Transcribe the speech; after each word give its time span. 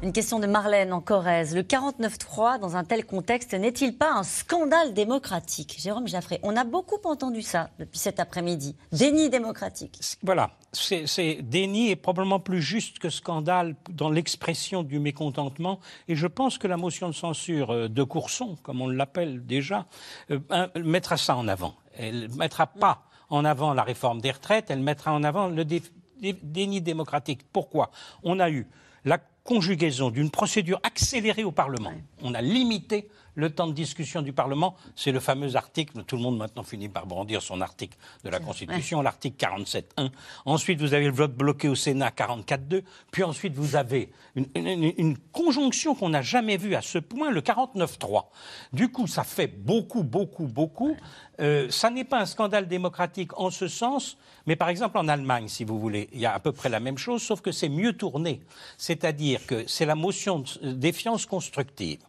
Une 0.00 0.12
question 0.12 0.38
de 0.38 0.46
Marlène 0.46 0.92
en 0.92 1.00
Corrèze. 1.00 1.56
Le 1.56 1.62
49-3, 1.62 2.60
dans 2.60 2.76
un 2.76 2.84
tel 2.84 3.04
contexte, 3.04 3.52
n'est-il 3.52 3.98
pas 3.98 4.12
un 4.12 4.22
scandale 4.22 4.94
démocratique? 4.94 5.76
Jérôme 5.80 6.06
Jaffré, 6.06 6.38
on 6.44 6.56
a 6.56 6.62
beaucoup 6.62 7.00
entendu 7.02 7.42
ça 7.42 7.70
depuis 7.80 7.98
cet 7.98 8.20
après-midi. 8.20 8.76
Déni 8.92 9.28
démocratique. 9.28 9.98
Voilà, 10.22 10.52
c'est 10.72 11.42
déni 11.42 11.90
est 11.90 11.96
probablement 11.96 12.38
plus 12.38 12.62
juste 12.62 13.00
que 13.00 13.10
scandale 13.10 13.74
dans 13.90 14.08
l'expression 14.08 14.84
du 14.84 15.00
mécontentement. 15.00 15.80
Et 16.06 16.14
je 16.14 16.28
pense 16.28 16.58
que 16.58 16.68
la 16.68 16.76
motion 16.76 17.08
de 17.08 17.14
censure 17.14 17.72
euh, 17.72 17.88
de 17.88 18.02
Courson, 18.04 18.56
comme 18.62 18.80
on 18.80 18.88
l'appelle 18.88 19.44
déjà, 19.46 19.86
euh, 20.30 20.38
mettra 20.76 21.16
ça 21.16 21.36
en 21.36 21.48
avant. 21.48 21.74
Elle 21.96 22.28
mettra 22.36 22.68
pas 22.68 23.02
en 23.30 23.44
avant 23.44 23.74
la 23.74 23.82
réforme 23.82 24.20
des 24.20 24.30
retraites, 24.30 24.70
elle 24.70 24.80
mettra 24.80 25.12
en 25.12 25.24
avant 25.24 25.48
le 25.48 25.64
déni 25.64 26.80
démocratique. 26.80 27.40
Pourquoi? 27.52 27.90
On 28.22 28.38
a 28.38 28.48
eu 28.48 28.68
la 29.04 29.18
conjugaison 29.48 30.10
d'une 30.10 30.30
procédure 30.30 30.78
accélérée 30.82 31.42
au 31.42 31.52
Parlement. 31.52 31.94
On 32.22 32.34
a 32.34 32.42
limité 32.42 33.08
le 33.34 33.50
temps 33.50 33.66
de 33.66 33.72
discussion 33.72 34.22
du 34.22 34.32
Parlement. 34.32 34.76
C'est 34.96 35.12
le 35.12 35.20
fameux 35.20 35.56
article, 35.56 36.02
tout 36.04 36.16
le 36.16 36.22
monde 36.22 36.38
maintenant 36.38 36.62
finit 36.62 36.88
par 36.88 37.06
brandir 37.06 37.42
son 37.42 37.60
article 37.60 37.96
de 38.24 38.30
la 38.30 38.40
Constitution, 38.40 39.02
l'article 39.02 39.36
47.1. 39.44 40.10
Ensuite, 40.44 40.80
vous 40.80 40.94
avez 40.94 41.06
le 41.06 41.12
vote 41.12 41.34
bloqué 41.34 41.68
au 41.68 41.74
Sénat 41.74 42.10
44.2. 42.10 42.82
Puis 43.10 43.22
ensuite, 43.22 43.54
vous 43.54 43.76
avez 43.76 44.10
une, 44.34 45.16
conjonction 45.32 45.94
qu'on 45.94 46.10
n'a 46.10 46.22
jamais 46.22 46.56
vue 46.56 46.74
à 46.74 46.82
ce 46.82 46.98
point, 46.98 47.30
le 47.30 47.40
49.3. 47.40 48.26
Du 48.72 48.90
coup, 48.90 49.06
ça 49.06 49.24
fait 49.24 49.46
beaucoup, 49.46 50.02
beaucoup, 50.02 50.46
beaucoup. 50.46 50.96
Euh, 51.40 51.70
ça 51.70 51.90
n'est 51.90 52.04
pas 52.04 52.20
un 52.20 52.26
scandale 52.26 52.66
démocratique 52.66 53.38
en 53.38 53.50
ce 53.50 53.68
sens, 53.68 54.18
mais 54.46 54.56
par 54.56 54.68
exemple 54.68 54.98
en 54.98 55.06
Allemagne, 55.06 55.46
si 55.48 55.64
vous 55.64 55.78
voulez, 55.78 56.08
il 56.12 56.18
y 56.18 56.26
a 56.26 56.34
à 56.34 56.40
peu 56.40 56.52
près 56.52 56.68
la 56.68 56.80
même 56.80 56.98
chose, 56.98 57.22
sauf 57.22 57.40
que 57.40 57.52
c'est 57.52 57.68
mieux 57.68 57.92
tourné. 57.92 58.40
C'est-à-dire 58.76 59.46
que 59.46 59.66
c'est 59.68 59.86
la 59.86 59.94
motion 59.94 60.40
de 60.62 60.72
défiance 60.72 61.26
constructive. 61.26 62.00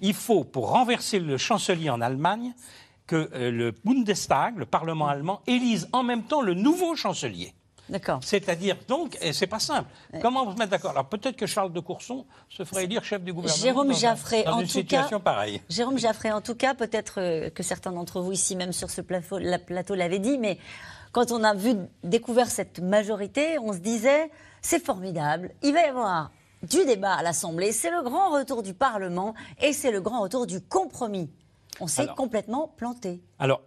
Il 0.00 0.14
faut, 0.14 0.44
pour 0.44 0.73
renverser 0.74 1.20
le 1.20 1.36
chancelier 1.38 1.88
en 1.88 2.00
Allemagne, 2.00 2.52
que 3.06 3.30
euh, 3.34 3.50
le 3.50 3.72
Bundestag, 3.84 4.58
le 4.58 4.66
Parlement 4.66 5.06
allemand, 5.06 5.40
élise 5.46 5.88
en 5.92 6.02
même 6.02 6.24
temps 6.24 6.42
le 6.42 6.54
nouveau 6.54 6.96
chancelier. 6.96 7.54
D'accord. 7.88 8.18
C'est-à-dire, 8.22 8.76
donc, 8.88 9.16
et 9.20 9.32
c'est 9.34 9.46
pas 9.46 9.58
simple. 9.58 9.88
Comment 10.22 10.46
vous 10.46 10.56
mettre 10.56 10.70
d'accord? 10.70 10.92
Alors 10.92 11.06
peut-être 11.06 11.36
que 11.36 11.46
Charles 11.46 11.72
de 11.72 11.80
Courson 11.80 12.24
se 12.48 12.64
ferait 12.64 12.84
élire 12.84 13.04
chef 13.04 13.22
du 13.22 13.32
gouvernement. 13.32 13.62
Jérôme 13.62 13.94
Jaffré, 13.94 14.48
en 14.48 14.60
une 14.60 14.66
tout 14.66 14.72
situation 14.72 15.20
pareille. 15.20 15.60
Jérôme 15.68 15.98
Jaffré, 15.98 16.32
en 16.32 16.40
tout 16.40 16.54
cas, 16.54 16.74
peut-être 16.74 17.20
euh, 17.20 17.50
que 17.50 17.62
certains 17.62 17.92
d'entre 17.92 18.20
vous 18.20 18.32
ici, 18.32 18.56
même 18.56 18.72
sur 18.72 18.90
ce 18.90 19.02
plateau, 19.02 19.38
plateau 19.66 19.94
l'avaient 19.94 20.18
dit, 20.18 20.38
mais 20.38 20.58
quand 21.12 21.30
on 21.30 21.44
a 21.44 21.54
vu, 21.54 21.74
découvert 22.02 22.48
cette 22.48 22.80
majorité, 22.80 23.58
on 23.58 23.74
se 23.74 23.78
disait, 23.78 24.30
c'est 24.62 24.82
formidable, 24.82 25.50
il 25.62 25.74
va 25.74 25.82
y 25.82 25.84
avoir 25.84 26.30
du 26.64 26.84
débat 26.84 27.14
à 27.14 27.22
l'Assemblée, 27.22 27.72
c'est 27.72 27.90
le 27.90 28.02
grand 28.02 28.30
retour 28.30 28.62
du 28.62 28.74
Parlement 28.74 29.34
et 29.60 29.72
c'est 29.72 29.90
le 29.90 30.00
grand 30.00 30.22
retour 30.22 30.46
du 30.46 30.60
compromis. 30.60 31.30
On 31.80 31.86
s'est 31.86 32.06
complètement 32.16 32.68
planté. 32.76 33.20
Alors, 33.38 33.60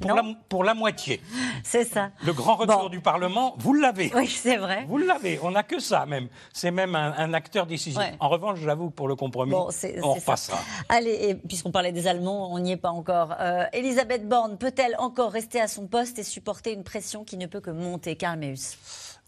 pour, 0.00 0.14
la, 0.14 0.22
pour 0.48 0.64
la, 0.64 0.74
moitié. 0.74 1.20
C'est 1.64 1.84
ça. 1.84 2.10
Le 2.26 2.32
grand 2.32 2.56
retour 2.56 2.90
du 2.90 3.00
Parlement, 3.00 3.54
vous 3.58 3.72
l'avez. 3.72 4.12
Oui, 4.14 4.26
c'est 4.26 4.56
vrai. 4.56 4.84
Vous 4.86 4.98
l'avez. 4.98 5.38
On 5.42 5.50
n'a 5.50 5.62
que 5.62 5.78
ça, 5.78 6.04
même. 6.04 6.28
C'est 6.52 6.70
même 6.70 6.94
un, 6.94 7.32
acteur 7.32 7.66
décisif. 7.66 8.02
En 8.20 8.28
revanche, 8.28 8.58
j'avoue, 8.60 8.90
pour 8.90 9.08
le 9.08 9.16
compromis, 9.16 9.54
on 9.54 10.12
repassera. 10.12 10.58
Allez, 10.88 11.36
puisqu'on 11.48 11.70
parlait 11.70 11.92
des 11.92 12.06
Allemands, 12.06 12.52
on 12.52 12.58
n'y 12.58 12.72
est 12.72 12.76
pas 12.76 12.90
encore. 12.90 13.34
Euh, 13.40 13.64
Elisabeth 13.72 14.28
Borne 14.28 14.58
peut-elle 14.58 14.94
encore 14.98 15.32
rester 15.32 15.60
à 15.60 15.68
son 15.68 15.86
poste 15.86 16.18
et 16.18 16.22
supporter 16.24 16.72
une 16.72 16.84
pression 16.84 17.24
qui 17.24 17.36
ne 17.36 17.46
peut 17.46 17.60
que 17.60 17.70
monter 17.70 18.16
Karl 18.16 18.38
Meus 18.38 18.76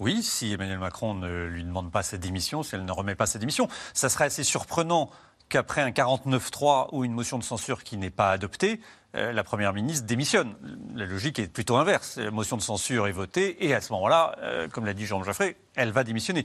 oui, 0.01 0.23
si 0.23 0.53
Emmanuel 0.53 0.79
Macron 0.79 1.15
ne 1.15 1.45
lui 1.45 1.65
demande 1.65 1.91
pas 1.91 2.03
sa 2.03 2.19
démission, 2.19 2.63
si 2.63 2.75
elle 2.75 2.85
ne 2.85 2.93
remet 2.93 3.15
pas 3.15 3.27
sa 3.27 3.39
démission, 3.39 3.69
ça 3.93 4.09
serait 4.09 4.25
assez 4.25 4.45
surprenant 4.45 5.11
qu'après 5.49 5.83
un 5.83 5.91
49-3 5.91 6.89
ou 6.93 7.05
une 7.05 7.13
motion 7.13 7.39
de 7.39 7.45
censure 7.45 7.85
qui 7.85 7.97
n'est 7.97 8.11
pas 8.11 8.31
adoptée, 8.31 8.81
euh, 9.15 9.33
la 9.33 9.45
Première 9.45 9.73
ministre 9.73 10.07
démissionne. 10.07 10.55
La 10.95 11.07
logique 11.07 11.39
est 11.39 11.47
plutôt 11.47 11.77
inverse. 11.77 12.17
La 12.17 12.31
motion 12.31 12.57
de 12.57 12.63
censure 12.63 13.07
est 13.07 13.13
votée 13.13 13.65
et 13.65 13.75
à 13.75 13.81
ce 13.81 13.93
moment-là, 13.93 14.37
euh, 14.41 14.69
comme 14.69 14.85
l'a 14.85 14.95
dit 14.95 15.07
Jean 15.07 15.23
Jaffré, 15.23 15.57
elle 15.77 15.93
va 15.93 16.03
démissionner. 16.03 16.45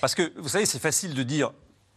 Parce 0.00 0.14
que, 0.14 0.32
vous 0.36 0.48
savez, 0.48 0.66
c'est 0.66 0.78
facile 0.78 1.14
de 1.14 1.22
dire 1.22 1.52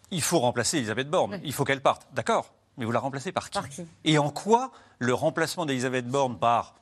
il 0.10 0.22
faut 0.22 0.40
remplacer 0.40 0.78
Elisabeth 0.78 1.10
Borne, 1.10 1.40
il 1.44 1.54
faut 1.54 1.66
qu'elle 1.66 1.82
parte. 1.82 2.08
D'accord, 2.14 2.54
mais 2.78 2.86
vous 2.86 2.92
la 2.92 3.00
remplacez 3.00 3.32
par 3.32 3.50
qui, 3.50 3.60
par 3.60 3.70
qui? 3.70 3.86
Et 4.06 4.18
en 4.18 4.30
quoi 4.30 4.72
le 5.00 5.14
remplacement 5.14 5.66
d'Elisabeth 5.66 6.08
Borne 6.08 6.40
par 6.40 6.76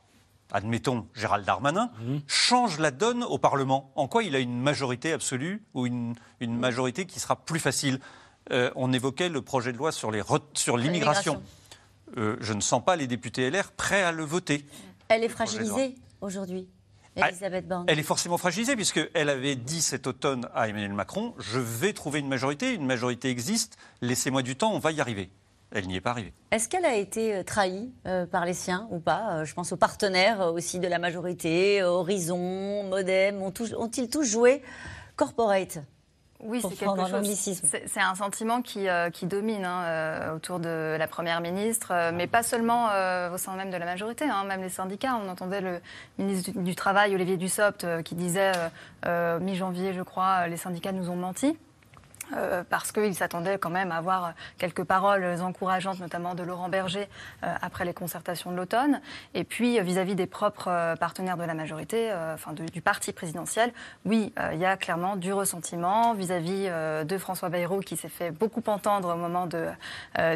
admettons 0.52 1.08
Gérald 1.14 1.46
Darmanin, 1.46 1.92
mhm. 2.00 2.22
change 2.28 2.80
la 2.80 2.92
donne 2.92 3.24
au 3.24 3.38
Parlement 3.38 3.92
En 3.96 4.08
quoi 4.08 4.24
il 4.24 4.36
a 4.36 4.40
une 4.40 4.60
majorité 4.60 5.12
absolue 5.14 5.64
ou 5.74 5.86
une, 5.86 6.16
majorité 6.42 7.06
qui 7.06 7.20
sera 7.20 7.36
plus 7.36 7.60
facile 7.60 8.00
euh, 8.52 8.72
On 8.76 8.94
évoquait 8.94 9.30
le 9.30 9.42
projet 9.42 9.74
de 9.74 9.78
loi 9.78 9.92
sur 9.92 10.12
l'immigration. 10.12 11.42
Euh, 12.18 12.38
je 12.40 12.54
ne 12.54 12.62
sens 12.62 12.84
pas 12.84 12.96
les 12.96 13.08
députés 13.08 13.50
LR 13.50 13.72
prêts 13.72 14.04
à 14.04 14.12
le 14.12 14.24
voter. 14.24 14.66
Elle 15.08 15.24
est 15.24 15.30
fragilisée 15.30 15.96
aujourd'hui 16.22 16.70
ah, 17.22 17.30
Elisabeth 17.30 17.68
Borne. 17.68 17.86
Elle 17.88 18.00
est 18.00 18.04
forcément 18.04 18.38
fragilisée 18.38 18.76
puisqu'elle 18.76 19.30
avait 19.30 19.56
dit 19.56 19.82
cet 19.82 20.06
automne 20.06 20.50
à 20.54 20.68
Emmanuel 20.68 20.94
Macron 20.94 21.34
je 21.40 21.60
vais 21.60 21.94
trouver 21.94 22.20
une 22.20 22.28
majorité, 22.28 22.74
une 22.74 22.86
majorité 22.86 23.30
existe, 23.30 23.78
laissez-moi 24.02 24.42
du 24.42 24.56
temps, 24.56 24.74
on 24.74 24.80
va 24.80 24.92
y 24.92 25.00
arriver. 25.00 25.30
Elle 25.76 25.88
n'y 25.88 25.98
est 25.98 26.02
pas 26.02 26.12
arrivée. 26.12 26.32
Est-ce 26.52 26.70
qu'elle 26.70 26.86
a 26.86 26.96
été 26.96 27.36
euh, 27.36 27.44
trahie 27.44 27.92
euh, 28.08 28.26
par 28.26 28.46
les 28.46 28.54
siens 28.54 28.88
ou 28.92 29.00
pas 29.00 29.34
euh, 29.34 29.46
Je 29.46 29.54
pense 29.54 29.74
aux 29.74 29.78
partenaires 29.78 30.54
aussi 30.54 30.80
de 30.80 30.88
la 30.88 31.00
majorité, 31.00 31.84
Horizon, 31.84 32.84
Modem, 32.84 33.42
ont-ils 33.42 34.10
tous 34.10 34.24
joué 34.24 34.64
corporate 35.18 35.80
oui, 36.42 36.62
c'est 36.62 36.76
quelque 36.76 37.08
chose. 37.08 37.56
C'est 37.88 38.02
un 38.02 38.14
sentiment 38.14 38.62
qui, 38.62 38.88
qui 39.14 39.26
domine 39.26 39.64
hein, 39.64 40.34
autour 40.36 40.60
de 40.60 40.96
la 41.00 41.08
première 41.08 41.40
ministre, 41.40 42.12
mais 42.14 42.28
pas 42.28 42.44
seulement 42.44 42.88
au 43.34 43.38
sein 43.38 43.56
même 43.56 43.72
de 43.72 43.78
la 43.78 43.86
majorité, 43.86 44.26
hein, 44.26 44.44
même 44.44 44.62
les 44.62 44.70
syndicats. 44.70 45.18
On 45.24 45.30
entendait 45.30 45.62
le 45.62 45.80
ministre 46.20 46.52
du, 46.60 46.76
Travail, 46.76 47.16
Olivier 47.16 47.38
Dussopt, 47.38 48.04
qui 48.04 48.16
disait 48.16 48.52
mi-janvier, 49.40 49.94
je 49.94 50.02
crois, 50.02 50.48
les 50.48 50.58
syndicats 50.58 50.92
nous 50.92 51.10
ont 51.10 51.16
menti. 51.16 51.58
Euh, 52.34 52.64
parce 52.68 52.92
qu'il 52.92 53.14
s'attendait 53.14 53.58
quand 53.58 53.70
même 53.70 53.92
à 53.92 53.98
avoir 53.98 54.34
quelques 54.58 54.84
paroles 54.84 55.42
encourageantes, 55.42 56.00
notamment 56.00 56.36
de 56.36 56.44
Laurent 56.44 56.70
Berger, 56.70 57.08
euh, 57.44 57.54
après 57.62 57.86
les 57.86 57.94
concertations 57.94 58.52
de 58.52 58.58
l'automne. 58.58 59.02
Et 59.34 59.44
puis, 59.44 59.80
vis-à-vis 59.82 60.16
des 60.16 60.26
propres 60.26 60.70
euh, 60.70 60.96
partenaires 60.96 61.38
de 61.38 61.44
la 61.44 61.54
majorité, 61.54 62.12
enfin 62.34 62.54
du 62.54 62.82
parti 62.82 63.14
présidentiel, 63.14 63.72
oui, 64.06 64.34
il 64.54 64.60
y 64.60 64.66
a 64.66 64.78
clairement 64.78 65.16
du 65.16 65.34
ressentiment 65.34 66.14
vis-à-vis 66.14 66.70
de 67.06 67.18
François 67.18 67.50
Bayrou, 67.50 67.80
qui 67.80 67.98
s'est 67.98 68.10
fait 68.10 68.32
beaucoup 68.32 68.64
entendre 68.68 69.14
au 69.14 69.18
moment 69.18 69.48
de, 69.48 69.68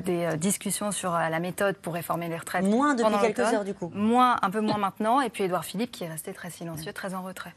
des 0.01 0.37
discussions 0.37 0.91
sur 0.91 1.11
la 1.11 1.39
méthode 1.39 1.75
pour 1.77 1.93
réformer 1.93 2.27
les 2.27 2.37
retraites. 2.37 2.63
Moins 2.63 2.95
depuis 2.95 3.19
quelques 3.21 3.39
heures, 3.39 3.63
du 3.63 3.73
coup. 3.73 3.91
Moins, 3.93 4.37
un 4.41 4.49
peu 4.49 4.61
moins 4.61 4.77
maintenant. 4.77 5.21
Et 5.21 5.29
puis, 5.29 5.43
Édouard 5.43 5.65
Philippe, 5.65 5.91
qui 5.91 6.03
est 6.03 6.09
resté 6.09 6.33
très 6.33 6.49
silencieux, 6.49 6.93
très 6.93 7.13
en 7.13 7.21
retrait. 7.21 7.53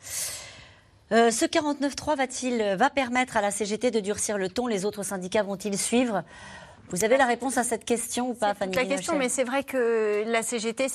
Euh, 1.12 1.30
ce 1.30 1.44
49.3 1.44 2.16
va-t-il 2.16 2.74
va 2.78 2.88
permettre 2.88 3.36
à 3.36 3.42
la 3.42 3.50
CGT 3.50 3.90
de 3.90 4.00
durcir 4.00 4.38
le 4.38 4.48
ton? 4.48 4.66
Les 4.66 4.86
autres 4.86 5.02
syndicats 5.02 5.42
vont-ils 5.42 5.76
suivre? 5.76 6.22
Vous 6.92 7.04
avez 7.04 7.16
la 7.16 7.24
réponse 7.24 7.56
à 7.56 7.64
cette 7.64 7.86
question 7.86 8.28
ou 8.28 8.34
pas, 8.34 8.52
Fanny 8.52 8.76
La 8.76 8.84
question, 8.84 9.16
mais 9.16 9.30
c'est 9.30 9.44
vrai 9.44 9.64
que 9.64 10.24
la 10.26 10.42
CGT, 10.42 10.88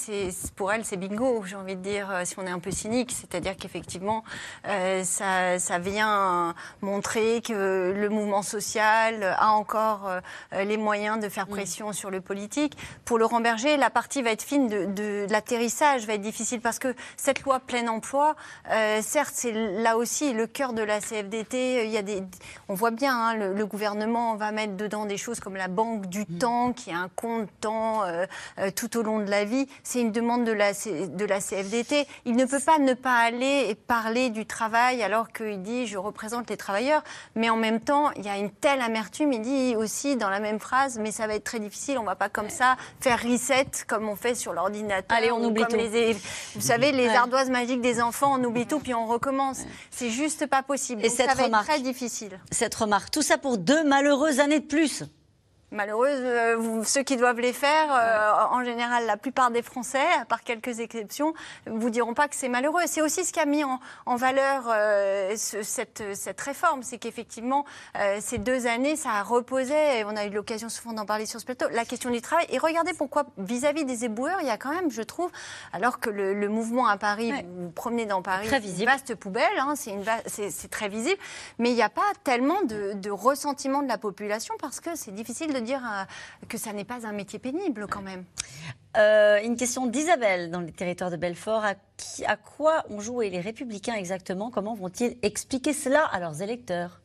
pour 0.56 0.72
elle, 0.72 0.86
c'est 0.86 0.96
bingo, 0.96 1.44
j'ai 1.44 1.56
envie 1.56 1.76
de 1.76 1.82
dire, 1.82 2.12
euh, 2.12 2.22
si 2.24 2.38
on 2.38 2.46
est 2.46 2.52
un 2.52 2.60
peu 2.60 2.70
cynique. 2.70 3.12
C'est-à-dire 3.12 3.58
qu'effectivement, 3.58 4.24
euh, 4.68 5.04
ça, 5.04 5.58
ça, 5.58 5.80
vient 5.80 6.54
montrer 6.82 7.42
que 7.42 7.94
le 7.96 8.10
mouvement 8.10 8.44
social 8.44 9.24
a 9.40 9.50
encore 9.54 10.08
euh, 10.08 10.64
les 10.64 10.78
moyens 10.78 11.20
de 11.20 11.30
faire 11.30 11.48
mm. 11.48 11.50
pression 11.50 11.94
sur 11.94 12.12
le 12.12 12.22
politique. 12.22 12.78
Pour 13.04 13.18
Laurent 13.18 13.42
Berger, 13.42 13.76
la 13.76 13.90
partie 13.90 14.22
va 14.22 14.30
être 14.30 14.44
fine 14.44 14.68
de, 14.68 14.86
de, 14.86 15.26
l'atterrissage, 15.32 16.06
va 16.06 16.14
être 16.14 16.22
difficile 16.22 16.62
parce 16.62 16.78
que 16.78 16.94
cette 17.16 17.42
loi 17.42 17.60
plein 17.60 17.88
emploi, 17.88 18.36
certes, 19.02 19.34
c'est 19.34 19.52
là 19.52 19.98
aussi 19.98 20.34
le 20.34 20.46
cœur 20.46 20.74
de 20.74 20.84
la 20.84 21.00
CFDT. 21.00 21.86
Il 21.86 21.92
y 21.92 21.98
a 21.98 22.04
des, 22.04 22.22
on 22.70 22.76
voit 22.76 22.92
bien, 22.92 23.18
hein, 23.18 23.34
le, 23.34 23.54
le 23.54 23.66
gouvernement 23.66 24.36
va 24.36 24.52
mettre 24.52 24.76
dedans 24.76 25.06
des 25.06 25.18
choses 25.18 25.40
comme 25.40 25.56
la 25.56 25.68
banque 25.68 25.87
du 25.96 26.22
mm. 26.22 26.38
temps, 26.40 26.74
qui 26.74 26.92
a 26.92 26.98
un 26.98 27.10
compte 27.10 27.50
temps 27.62 28.04
euh, 28.04 28.26
euh, 28.60 28.70
tout 28.76 28.98
au 28.98 29.04
long 29.04 29.20
de 29.20 29.30
la 29.30 29.46
vie. 29.46 29.68
C'est 29.84 30.02
une 30.02 30.12
demande 30.12 30.46
de 30.46 30.52
la, 30.52 30.74
de 30.74 31.26
la 31.26 31.40
CFDT. 31.40 32.08
Il 32.26 32.36
ne 32.36 32.46
peut 32.46 32.60
pas 32.60 32.80
ne 32.80 32.94
pas 32.94 33.18
aller 33.18 33.68
et 33.70 33.76
parler 33.76 34.30
du 34.30 34.46
travail 34.46 35.02
alors 35.02 35.32
qu'il 35.32 35.62
dit 35.62 35.88
je 35.88 35.98
représente 35.98 36.50
les 36.50 36.58
travailleurs. 36.58 37.04
Mais 37.36 37.50
en 37.50 37.58
même 37.58 37.80
temps, 37.80 38.12
il 38.18 38.26
y 38.26 38.30
a 38.30 38.38
une 38.38 38.52
telle 38.52 38.82
amertume. 38.82 39.34
Il 39.34 39.42
dit 39.42 39.76
aussi 39.76 40.16
dans 40.16 40.30
la 40.30 40.40
même 40.40 40.60
phrase, 40.60 41.00
mais 41.00 41.12
ça 41.12 41.28
va 41.28 41.36
être 41.36 41.44
très 41.44 41.60
difficile. 41.60 41.98
On 41.98 42.04
va 42.04 42.16
pas 42.16 42.30
comme 42.30 42.50
ça 42.50 42.76
faire 43.00 43.22
reset 43.22 43.68
comme 43.88 44.10
on 44.10 44.16
fait 44.16 44.36
sur 44.36 44.54
l'ordinateur. 44.54 45.18
Allez, 45.18 45.32
on 45.32 45.44
oublie 45.44 45.64
tout. 45.70 45.78
vous 46.56 46.62
savez, 46.62 46.92
les 46.92 47.10
ardoises 47.10 47.50
magiques 47.50 47.82
des 47.82 48.02
enfants, 48.02 48.38
on 48.40 48.44
oublie 48.44 48.66
tout 48.66 48.80
puis 48.80 48.94
on 48.94 49.08
recommence. 49.08 49.62
C'est 49.92 50.10
juste 50.10 50.48
pas 50.48 50.64
possible. 50.64 51.06
Et 51.06 51.10
cette 51.10 51.30
ça 51.30 51.36
va 51.36 51.48
être 51.48 51.64
très 51.64 51.80
difficile. 51.80 52.40
Cette 52.52 52.76
remarque, 52.76 53.12
tout 53.12 53.22
ça 53.22 53.38
pour 53.38 53.58
deux 53.58 53.84
malheureuses 53.84 54.40
années 54.40 54.60
de 54.60 54.66
plus. 54.66 55.04
Malheureuses. 55.72 56.22
Euh, 56.22 56.84
ceux 56.84 57.04
qui 57.04 57.18
doivent 57.18 57.40
les 57.40 57.54
faire, 57.54 57.90
euh, 57.92 58.56
en 58.56 58.64
général, 58.64 59.06
la 59.06 59.18
plupart 59.18 59.52
des 59.52 59.62
Français, 59.62 60.06
à 60.20 60.26
part 60.26 60.44
quelques 60.44 60.80
exceptions, 60.80 61.34
vous 61.66 61.90
diront 61.90 62.14
pas 62.14 62.28
que 62.28 62.36
c'est 62.36 62.50
malheureux. 62.50 62.84
C'est 62.86 63.02
aussi 63.02 63.26
ce 63.26 63.34
qui 63.34 63.40
a 63.40 63.46
mis 63.46 63.64
en, 63.64 63.80
valeur 64.16 64.64
euh, 64.72 65.34
cette, 65.36 66.04
cette, 66.14 66.42
réforme, 66.42 66.84
c'est 66.84 66.98
qu'effectivement, 66.98 67.66
ces 68.20 68.38
deux 68.38 68.66
années, 68.68 68.96
ça 68.96 69.12
a 69.12 69.24
reposé, 69.24 70.00
et 70.00 70.06
on 70.06 70.16
a 70.16 70.26
eu 70.26 70.30
l'occasion 70.30 70.70
souvent 70.70 70.94
d'en 70.94 71.06
parler 71.06 71.26
sur 71.26 71.40
ce 71.40 71.46
plateau, 71.46 71.68
la 71.72 71.86
question 71.86 72.10
du 72.10 72.22
travail. 72.22 72.48
Et 72.50 72.58
regardez 72.58 72.94
pourquoi, 72.94 73.26
vis-à-vis 73.38 73.86
des 73.86 74.06
éboueurs, 74.06 74.40
il 74.42 74.48
y 74.48 74.52
a 74.52 74.58
quand 74.58 74.74
même, 74.74 74.90
je 74.90 75.02
trouve, 75.02 75.30
alors 75.74 76.00
que 76.00 76.10
le, 76.10 76.48
mouvement 76.48 76.88
à 76.88 76.98
Paris, 76.98 77.32
vous 77.32 77.66
vous 77.66 77.70
promenez 77.70 78.06
dans 78.06 78.22
Paris, 78.22 78.48
c'est 78.50 78.80
une 78.80 78.86
vaste 78.86 79.16
poubelle, 79.16 79.44
hein, 79.60 79.74
c'est 79.76 80.70
très 80.70 80.90
visible, 80.90 81.20
mais 81.60 81.70
il 81.70 81.76
n'y 81.76 81.84
a 81.84 81.90
pas 81.90 82.02
tellement 82.24 82.62
de, 82.64 82.94
de 82.94 83.12
ressentiment 83.12 83.82
de 83.84 83.88
la 83.88 83.98
population 83.98 84.56
parce 84.60 84.80
que 84.80 84.96
c'est 84.96 85.14
difficile 85.14 85.54
de 85.54 85.57
dire 85.62 85.82
euh, 85.84 86.04
que 86.48 86.58
ça 86.58 86.74
n'est 86.74 86.84
pas 86.84 87.06
un 87.06 87.12
métier 87.14 87.40
pénible 87.40 87.88
quand 87.88 88.02
même. 88.02 88.24
Euh, 88.98 89.40
une 89.44 89.56
question 89.56 89.86
d'Isabelle 89.86 90.50
dans 90.50 90.62
les 90.62 90.72
territoires 90.72 91.12
de 91.12 91.18
Belfort. 91.18 91.64
À, 91.64 91.74
à 92.26 92.36
quoi 92.38 92.84
ont 92.90 93.00
joué 93.00 93.30
les 93.30 93.42
républicains 93.42 93.96
exactement? 93.96 94.50
Comment 94.50 94.74
vont-ils 94.74 95.18
expliquer 95.22 95.74
cela 95.74 96.06
à 96.06 96.20
leurs 96.20 96.42
électeurs? 96.42 97.00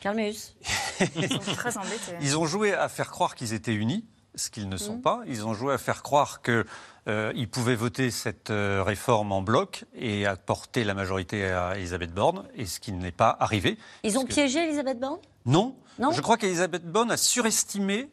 Carmus 0.00 0.54
Ils 1.16 1.28
sont 1.28 1.38
très 1.38 1.76
embêtés. 1.76 2.16
Ils 2.20 2.38
ont 2.38 2.46
joué 2.46 2.72
à 2.72 2.88
faire 2.88 3.10
croire 3.10 3.34
qu'ils 3.34 3.52
étaient 3.52 3.74
unis, 3.74 4.04
ce 4.34 4.50
qu'ils 4.50 4.68
ne 4.68 4.76
sont 4.76 4.96
mmh. 4.96 5.02
pas. 5.02 5.20
Ils 5.26 5.46
ont 5.46 5.54
joué 5.54 5.74
à 5.74 5.78
faire 5.78 6.02
croire 6.02 6.42
qu'ils 6.42 6.64
euh, 7.08 7.46
pouvaient 7.50 7.74
voter 7.74 8.10
cette 8.10 8.50
réforme 8.50 9.32
en 9.32 9.42
bloc 9.42 9.84
et 9.94 10.26
apporter 10.26 10.84
la 10.84 10.94
majorité 10.94 11.46
à 11.46 11.76
Elisabeth 11.76 12.12
Borne, 12.12 12.44
et 12.54 12.66
ce 12.66 12.80
qui 12.80 12.92
n'est 12.92 13.12
pas 13.12 13.36
arrivé. 13.40 13.78
Ils 14.04 14.18
ont 14.18 14.24
piégé 14.24 14.60
Elisabeth 14.60 15.00
Borne? 15.00 15.18
Non, 15.46 15.74
je 15.98 16.20
crois 16.20 16.36
qu'Elisabeth 16.36 16.84
Bonne 16.84 17.10
a 17.10 17.16
surestimé 17.16 18.10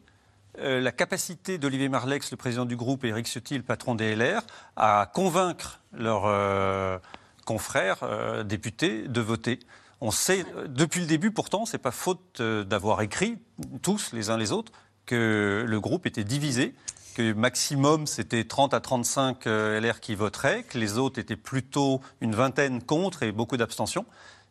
euh, 0.58 0.80
la 0.80 0.92
capacité 0.92 1.58
d'Olivier 1.58 1.88
Marlex, 1.88 2.30
le 2.30 2.36
président 2.36 2.64
du 2.64 2.76
groupe, 2.76 3.04
et 3.04 3.08
Eric 3.08 3.26
Ciotti, 3.26 3.56
le 3.56 3.62
patron 3.62 3.94
des 3.94 4.16
LR, 4.16 4.42
à 4.76 5.10
convaincre 5.12 5.80
leurs 5.92 6.24
euh, 6.24 6.98
confrères 7.44 7.98
euh, 8.02 8.42
députés 8.42 9.06
de 9.06 9.20
voter. 9.20 9.58
On 10.00 10.10
sait, 10.10 10.44
depuis 10.66 11.00
le 11.00 11.06
début, 11.06 11.30
pourtant, 11.30 11.66
c'est 11.66 11.78
pas 11.78 11.90
faute 11.90 12.40
d'avoir 12.40 13.00
écrit, 13.00 13.38
tous 13.82 14.12
les 14.12 14.28
uns 14.30 14.36
les 14.36 14.52
autres, 14.52 14.72
que 15.06 15.64
le 15.66 15.80
groupe 15.80 16.06
était 16.06 16.24
divisé, 16.24 16.74
que 17.14 17.32
maximum 17.32 18.06
c'était 18.06 18.44
30 18.44 18.74
à 18.74 18.80
35 18.80 19.46
LR 19.46 20.00
qui 20.00 20.14
voteraient, 20.14 20.64
que 20.64 20.76
les 20.78 20.98
autres 20.98 21.18
étaient 21.18 21.36
plutôt 21.36 22.00
une 22.20 22.34
vingtaine 22.34 22.82
contre 22.82 23.22
et 23.22 23.32
beaucoup 23.32 23.56
d'abstentions. 23.56 24.04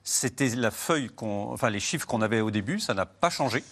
C'était 0.03 0.49
la 0.49 0.71
feuille, 0.71 1.09
enfin 1.21 1.69
les 1.69 1.79
chiffres 1.79 2.07
qu'on 2.07 2.21
avait 2.21 2.41
au 2.41 2.51
début, 2.51 2.79
ça 2.79 2.93
n'a 2.93 3.05
pas 3.05 3.29
changé. 3.29 3.63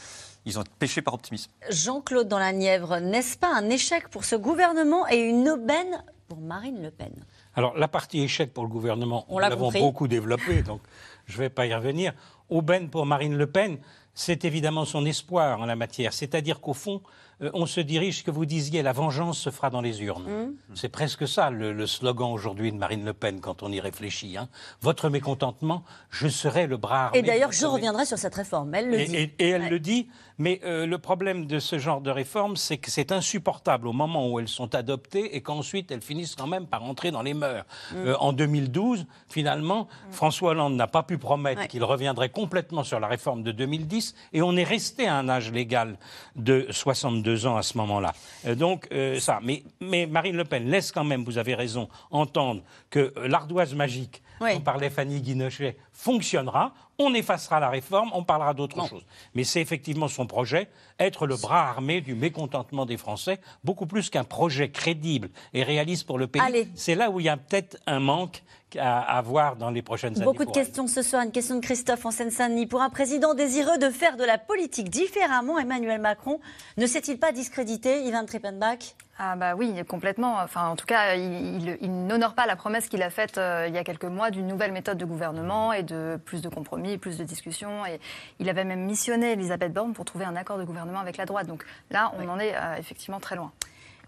Ils 0.46 0.60
ont 0.60 0.64
péché 0.78 1.02
par 1.02 1.14
optimisme. 1.14 1.50
Jean-Claude 1.70 2.28
dans 2.28 2.40
la 2.40 2.52
Nièvre, 2.52 3.00
n'est-ce 3.00 3.38
pas 3.38 3.56
un 3.56 3.70
échec 3.70 4.10
pour 4.10 4.26
ce 4.26 4.36
gouvernement 4.36 5.08
et 5.08 5.18
une 5.18 5.48
aubaine 5.48 6.04
pour 6.28 6.40
Marine 6.40 6.84
Le 6.84 6.92
Pen? 6.92 7.14
Alors 7.56 7.78
la 7.78 7.88
partie 7.88 8.22
échec 8.22 8.54
pour 8.54 8.64
le 8.64 8.70
gouvernement, 8.70 9.26
on 9.30 9.40
l'avons 9.40 9.72
beaucoup 9.72 10.08
développé, 10.08 10.62
donc 10.64 10.82
je 11.28 11.34
ne 11.34 11.44
vais 11.44 11.50
pas 11.50 11.66
y 11.66 11.74
revenir. 11.74 12.14
Aubaine 12.50 12.90
pour 12.90 13.06
Marine 13.06 13.38
Le 13.38 13.48
Pen, 13.48 13.78
c'est 14.14 14.46
évidemment 14.46 14.86
son 14.86 15.06
espoir 15.06 15.60
en 15.60 15.66
la 15.66 15.76
matière. 15.76 16.14
C'est-à-dire 16.14 16.62
qu'au 16.62 16.74
fond, 16.74 17.02
euh, 17.42 17.50
on 17.54 17.66
se 17.66 17.82
dirige, 17.82 18.24
que 18.24 18.32
vous 18.32 18.46
disiez, 18.46 18.84
la 18.84 18.94
vengeance 18.94 19.40
se 19.40 19.50
fera 19.50 19.70
dans 19.70 19.82
les 19.82 20.04
urnes. 20.04 20.24
Mmh. 20.24 20.76
C'est 20.76 20.90
presque 20.90 21.28
ça 21.28 21.50
le, 21.50 21.86
slogan 21.88 22.32
aujourd'hui 22.32 22.72
de 22.72 22.78
Marine 22.78 23.04
Le 23.06 23.14
Pen 23.14 23.40
quand 23.42 23.64
on 23.64 23.72
y 23.72 23.80
réfléchit. 23.80 24.38
Hein. 24.38 24.50
Votre 24.82 25.10
mécontentement, 25.10 25.84
je 26.10 26.28
serai 26.28 26.68
le 26.68 26.78
bras 26.78 27.06
armé. 27.06 27.20
Et 27.20 27.22
d'ailleurs, 27.22 27.52
je 27.52 27.66
reviendrai 27.66 28.06
sur 28.06 28.18
cette 28.18 28.36
réforme. 28.36 28.74
Elle 28.76 28.90
le 28.90 29.00
et, 29.00 29.06
dit. 29.06 29.16
Et, 29.40 29.50
elle 29.50 29.70
le 29.70 29.80
dit. 29.80 30.08
Mais 30.38 30.62
euh, 30.64 30.86
le 30.86 30.98
problème 30.98 31.46
de 31.46 31.60
ce 31.60 31.78
genre 31.78 32.02
de 32.02 32.10
réforme, 32.10 32.56
c'est 32.56 32.78
que 32.78 32.90
c'est 32.90 33.12
insupportable 33.12 33.88
au 33.88 33.94
moment 33.94 34.32
où 34.32 34.40
elles 34.40 34.48
sont 34.48 34.74
adoptées 34.74 35.36
et 35.36 35.42
qu'ensuite 35.42 35.92
elles 35.92 36.02
finissent 36.02 36.36
quand 36.36 36.48
même 36.48 36.66
par 36.66 36.84
entrer 36.84 37.12
dans 37.12 37.22
les 37.22 37.34
mœurs. 37.34 37.66
Mmh. 37.92 37.96
Euh, 37.98 38.18
en 38.18 38.34
2012, 38.34 39.06
finalement, 39.28 39.84
mmh. 39.84 40.12
François 40.12 40.52
Hollande 40.52 40.76
n'a 40.76 40.88
pas 40.88 41.04
pu 41.04 41.18
promettre 41.18 41.68
qu'il 41.68 41.84
reviendrait 41.84 42.30
complètement 42.30 42.84
sur 42.84 43.00
la 43.00 43.08
réforme 43.08 43.44
de 43.44 43.52
2010 43.52 44.03
et 44.34 44.42
on 44.42 44.56
est 44.56 44.64
resté 44.64 45.08
à 45.08 45.16
un 45.16 45.30
âge 45.30 45.52
légal 45.52 45.98
de 46.36 46.68
62 46.70 47.46
ans 47.48 47.58
à 47.58 47.64
ce 47.64 47.78
moment-là. 47.78 48.14
Euh, 48.46 48.56
donc, 48.56 48.88
euh, 48.92 49.20
ça. 49.20 49.40
Mais, 49.44 49.64
mais 49.80 50.06
Marine 50.06 50.36
Le 50.36 50.46
Pen 50.46 50.70
laisse 50.70 50.92
quand 50.92 51.04
même, 51.04 51.24
vous 51.24 51.38
avez 51.38 51.56
raison, 51.56 51.90
entendre 52.12 52.62
que 52.90 53.14
euh, 53.18 53.28
l'ardoise 53.28 53.74
magique 53.74 54.22
dont 54.40 54.60
parlait 54.62 54.90
Fanny 54.90 55.22
Guinochet 55.22 55.78
fonctionnera. 55.92 56.74
On 57.00 57.14
effacera 57.14 57.60
la 57.60 57.70
réforme, 57.70 58.12
on 58.14 58.24
parlera 58.24 58.54
d'autre 58.54 58.76
chose. 58.88 59.04
Mais 59.34 59.44
c'est 59.44 59.62
effectivement 59.62 60.08
son 60.08 60.28
projet, 60.28 60.70
être 61.00 61.26
le 61.26 61.36
bras 61.38 61.70
armé 61.70 62.02
du 62.02 62.14
mécontentement 62.14 62.86
des 62.86 62.98
Français, 62.98 63.40
beaucoup 63.64 63.88
plus 63.88 64.10
qu'un 64.10 64.24
projet 64.24 64.70
crédible 64.70 65.30
et 65.54 65.64
réaliste 65.64 66.06
pour 66.06 66.20
le 66.20 66.28
pays. 66.28 66.42
C'est 66.76 66.96
là 66.96 67.10
où 67.10 67.20
il 67.20 67.26
y 67.26 67.30
a 67.30 67.38
peut-être 67.38 67.78
un 67.88 68.00
manque 68.00 68.44
à, 68.80 69.22
voir 69.22 69.56
dans 69.56 69.70
les 69.70 69.82
prochaines 69.82 70.16
années. 70.16 70.26
Beaucoup 70.26 70.46
de 70.46 70.52
questions 70.52 70.88
ce 70.88 71.02
soir. 71.02 71.24
Une 71.24 71.32
question 71.32 71.56
de 71.56 71.62
Christophe 71.62 72.06
en 72.06 72.12
Seine-Saint-Denis. 72.12 72.68
Pour 72.68 72.82
un 72.82 72.90
président 72.90 73.34
désireux 73.34 73.78
de 73.78 73.90
faire 73.90 74.18
de 74.18 74.24
la 74.24 74.38
politique 74.38 74.90
différemment, 74.90 75.60
Emmanuel 75.60 76.02
Macron 76.02 76.40
ne 76.78 76.86
s'est-il 76.86 77.20
pas 77.20 77.32
discrédité, 77.32 78.04
Ivan 78.04 78.26
Treppenbach 78.26 78.96
ah 79.20 79.36
bah 79.36 79.54
oui, 79.56 79.72
complètement. 79.88 80.38
Enfin, 80.40 80.70
en 80.70 80.76
tout 80.76 80.88
cas, 80.88 81.14
il, 81.14 82.08
n'honore 82.08 82.34
pas 82.34 82.48
la 82.48 82.56
promesse 82.56 82.88
qu'il 82.88 83.04
a 83.04 83.12
faite 83.12 83.38
euh, 83.38 83.66
il 83.68 83.74
y 83.74 83.78
a 83.78 83.84
quelques 83.84 84.06
mois 84.06 84.32
d'une 84.32 84.48
nouvelle 84.48 84.72
méthode 84.72 84.98
de 84.98 85.06
gouvernement 85.06 85.72
et 85.72 85.84
de 85.84 86.20
plus 86.26 86.42
de 86.42 86.50
compromis, 86.50 86.98
plus 86.98 87.20
de 87.20 87.24
discussions. 87.24 87.86
Et 87.86 88.00
il 88.40 88.50
avait 88.50 88.64
même 88.64 88.86
missionné 88.86 89.34
Elisabeth 89.34 89.72
Borne 89.72 89.94
pour 89.94 90.06
trouver 90.06 90.26
un 90.26 90.36
accord 90.36 90.58
de 90.58 90.64
gouvernement 90.64 91.00
avec 91.00 91.18
la 91.18 91.26
droite. 91.26 91.46
Donc 91.46 91.64
là, 91.92 92.12
on 92.18 92.28
en 92.28 92.40
est 92.40 92.56
euh, 92.56 92.76
effectivement 92.80 93.20
très 93.20 93.36
loin. 93.36 93.52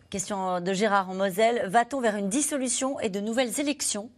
Question 0.10 0.60
de 0.60 0.74
Gérard 0.74 1.10
en 1.10 1.14
Moselle. 1.14 1.68
Va-t-on 1.68 2.02
vers 2.02 2.16
une 2.16 2.30
dissolution 2.30 3.00
et 3.00 3.10
de 3.10 3.20
nouvelles 3.20 3.60
élections? 3.60 4.10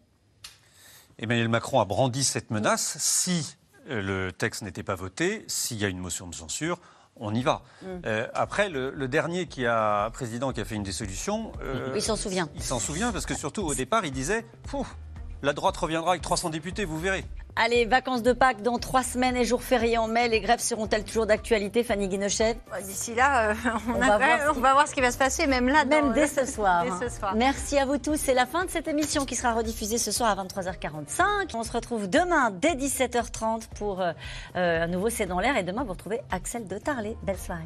Emmanuel 1.20 1.50
Macron 1.50 1.80
a 1.80 1.86
brandi 1.86 2.24
cette 2.24 2.52
menace. 2.52 2.98
Si 3.00 3.58
euh, 3.90 4.02
le 4.02 4.32
texte 4.32 4.62
n'était 4.62 4.84
pas 4.84 4.96
voté, 4.96 5.44
s'il 5.48 5.78
y 5.78 5.86
a 5.86 5.88
une 5.88 6.00
motion 6.00 6.28
de 6.28 6.36
censure, 6.36 6.80
on 7.16 7.34
y 7.34 7.42
va. 7.42 7.64
Mm. 7.82 7.86
Euh, 8.06 8.28
après, 8.34 8.70
le, 8.70 9.08
dernier 9.08 9.48
qui 9.48 9.66
a, 9.66 10.10
président 10.12 10.52
qui 10.52 10.62
a 10.62 10.66
fait 10.66 10.76
une 10.76 10.84
dissolution. 10.84 11.52
Euh, 11.62 11.94
il 11.96 12.02
s'en 12.02 12.16
souvient. 12.16 12.50
Il 12.56 12.64
s'en 12.64 12.80
souvient 12.80 13.12
parce 13.12 13.26
que 13.26 13.36
surtout 13.36 13.64
au 13.64 13.74
départ, 13.74 14.06
il 14.06 14.12
disait 14.12 14.46
la 15.42 15.54
droite 15.54 15.78
reviendra 15.78 16.12
avec 16.12 16.22
300 16.22 16.50
députés, 16.50 16.86
vous 16.86 17.00
verrez. 17.00 17.26
Allez, 17.60 17.86
vacances 17.86 18.22
de 18.22 18.34
Pâques 18.34 18.62
dans 18.62 18.78
trois 18.78 19.02
semaines 19.02 19.36
et 19.36 19.44
jours 19.44 19.64
fériés 19.64 19.98
en 19.98 20.08
mai. 20.08 20.28
Les 20.28 20.42
grèves 20.42 20.60
seront-elles 20.60 21.04
toujours 21.04 21.26
d'actualité, 21.26 21.84
Fanny 21.84 22.08
Guinochet? 22.08 22.56
Bah, 22.70 22.82
D'ici 22.82 23.16
là, 23.16 23.50
euh, 23.50 23.54
on, 23.88 23.94
va 24.60 24.74
voir 24.74 24.88
ce 24.88 24.94
qui 24.94 25.02
va 25.02 25.10
se 25.12 25.18
passer, 25.18 25.48
même 25.48 25.68
là. 25.68 25.84
Même 25.84 26.14
dès, 26.14 26.28
ce 26.28 26.46
soir. 26.46 26.84
dès 27.00 27.10
ce 27.10 27.18
soir. 27.18 27.34
Merci 27.36 27.80
à 27.80 27.88
vous 27.88 27.98
tous. 27.98 28.16
C'est 28.16 28.36
la 28.36 28.46
fin 28.46 28.64
de 28.66 28.70
cette 28.70 28.88
émission 28.88 29.26
qui 29.26 29.36
sera 29.36 29.54
rediffusée 29.54 29.98
ce 29.98 30.12
soir 30.12 30.38
à 30.38 30.44
23h45. 30.44 31.56
On 31.56 31.64
se 31.64 31.72
retrouve 31.72 32.08
demain 32.08 32.52
dès 32.52 32.76
17h30 32.76 33.70
pour 33.76 34.02
euh, 34.02 34.12
euh, 34.56 34.84
un 34.84 34.88
nouveau 34.88 35.10
C'est 35.10 35.26
dans 35.26 35.40
l'air. 35.40 35.58
Et 35.58 35.64
demain, 35.64 35.84
vous 35.84 35.94
retrouvez 35.94 36.22
Axel 36.30 36.68
de 36.68 36.78
Tarlet. 36.78 37.18
Belle 37.24 37.40
soirée. 37.40 37.66